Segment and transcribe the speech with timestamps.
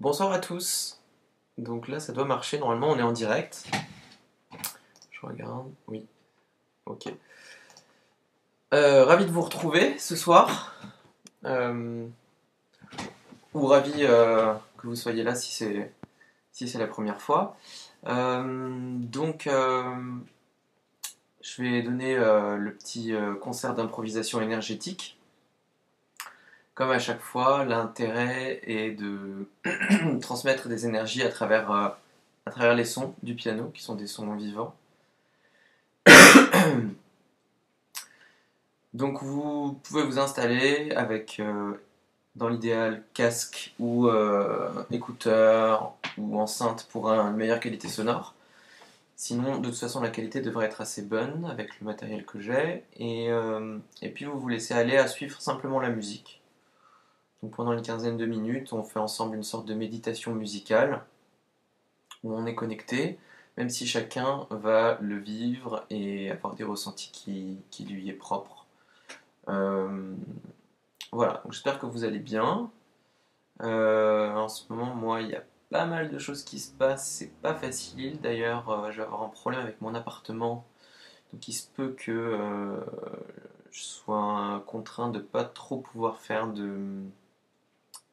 [0.00, 0.98] Bonsoir à tous.
[1.58, 2.58] Donc là, ça doit marcher.
[2.58, 3.70] Normalement, on est en direct.
[5.10, 5.70] Je regarde.
[5.88, 6.06] Oui.
[6.86, 7.12] Ok.
[8.72, 10.74] Euh, ravi de vous retrouver ce soir.
[11.44, 12.06] Euh,
[13.52, 15.92] ou ravi euh, que vous soyez là si c'est
[16.78, 17.58] la première fois.
[18.04, 19.50] Donc,
[21.42, 23.12] je vais donner le petit
[23.42, 25.19] concert d'improvisation énergétique.
[26.74, 29.48] Comme à chaque fois, l'intérêt est de
[30.20, 31.88] transmettre des énergies à travers, euh,
[32.46, 34.74] à travers les sons du piano, qui sont des sons vivants.
[38.94, 41.74] Donc vous pouvez vous installer avec, euh,
[42.36, 48.34] dans l'idéal, casque ou euh, écouteur ou enceinte pour une meilleure qualité sonore.
[49.16, 52.84] Sinon, de toute façon, la qualité devrait être assez bonne avec le matériel que j'ai.
[52.96, 53.28] Et,
[54.00, 56.39] et puis vous vous laissez aller à suivre simplement la musique.
[57.42, 61.04] Donc pendant une quinzaine de minutes, on fait ensemble une sorte de méditation musicale
[62.22, 63.18] où on est connecté,
[63.56, 68.66] même si chacun va le vivre et avoir des ressentis qui, qui lui est propre.
[69.48, 70.14] Euh,
[71.12, 72.70] voilà, j'espère que vous allez bien.
[73.62, 77.08] Euh, en ce moment, moi, il y a pas mal de choses qui se passent,
[77.08, 78.20] c'est pas facile.
[78.20, 80.66] D'ailleurs, euh, je vais avoir un problème avec mon appartement,
[81.32, 82.80] donc il se peut que euh,
[83.70, 87.02] je sois contraint de pas trop pouvoir faire de,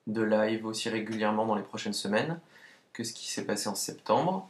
[0.07, 2.39] de live aussi régulièrement dans les prochaines semaines
[2.93, 4.49] que ce qui s'est passé en septembre.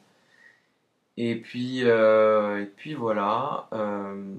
[1.17, 2.65] Et puis, euh,
[2.97, 3.67] voilà.
[3.73, 4.35] euh,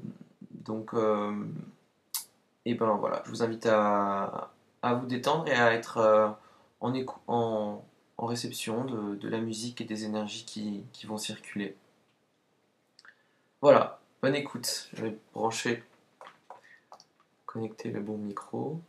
[0.51, 1.33] donc, euh,
[2.65, 4.51] et ben voilà, je vous invite à,
[4.83, 6.37] vous détendre et à être
[7.27, 7.83] en,
[8.19, 10.45] réception de, la musique et des énergies
[10.93, 11.77] qui vont circuler.
[13.61, 14.89] Voilà, bonne écoute.
[14.93, 15.83] Je vais brancher,
[17.45, 18.81] connecter le bon micro.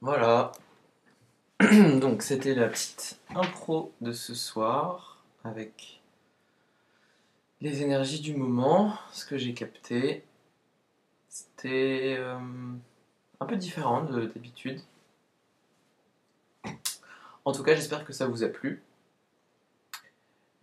[0.00, 0.52] Voilà.
[2.00, 6.00] Donc c'était la petite impro de ce soir avec
[7.60, 10.24] les énergies du moment, ce que j'ai capté.
[11.28, 12.38] C'était euh,
[13.40, 14.80] un peu différent de d'habitude.
[17.44, 18.82] En tout cas, j'espère que ça vous a plu.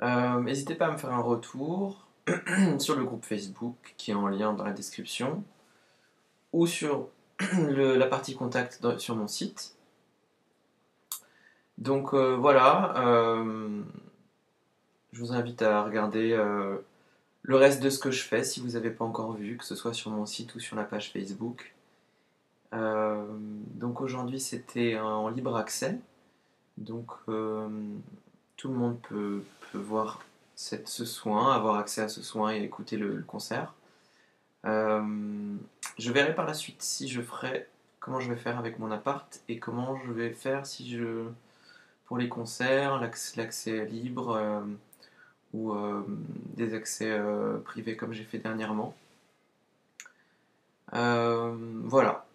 [0.02, 2.08] Euh, N'hésitez pas à me faire un retour
[2.80, 5.44] sur le groupe Facebook qui est en lien dans la description
[6.54, 7.10] ou sur
[7.68, 9.78] la partie contact sur mon site.
[11.78, 13.84] Donc euh, voilà, euh,
[15.12, 16.78] je vous invite à regarder euh,
[17.44, 19.76] le reste de ce que je fais si vous n'avez pas encore vu, que ce
[19.76, 21.74] soit sur mon site ou sur la page Facebook.
[22.72, 26.00] Donc aujourd'hui c'était en libre accès,
[26.78, 29.42] donc tout le monde peut,
[29.74, 30.20] voir
[30.56, 33.74] ce soin, avoir accès à ce soin et écouter le concert.
[35.98, 37.68] Je verrai par la suite si je ferai
[38.00, 41.30] comment je vais faire avec mon appart et comment je vais faire si je
[42.06, 44.62] pour les concerts, l'acc- l'accès libre euh,
[45.54, 46.04] ou euh,
[46.56, 48.96] des accès euh, privés comme j'ai fait dernièrement.
[51.84, 52.26] Voilà.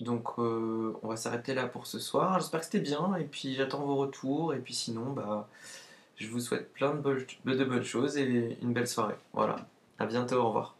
[0.00, 2.38] Donc on va s'arrêter là pour ce soir.
[2.40, 5.48] J'espère que c'était bien et puis j'attends vos retours et puis sinon bah
[6.16, 9.16] je vous souhaite plein de, bonnes- de bonnes choses et une belle soirée.
[9.34, 9.56] Voilà.
[9.98, 10.76] À bientôt, au revoir.